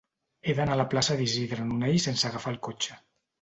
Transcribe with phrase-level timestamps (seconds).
[0.47, 2.99] He d'anar a la plaça d'Isidre Nonell sense agafar el cotxe.